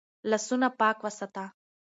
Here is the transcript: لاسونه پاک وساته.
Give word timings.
لاسونه 0.29 0.67
پاک 0.79 0.97
وساته. 1.05 1.45